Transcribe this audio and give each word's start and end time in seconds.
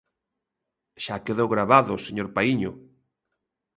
Xa 1.03 1.15
quedou 1.25 1.47
gravado, 1.55 1.93
señor 2.07 2.27
Paíño. 2.35 2.71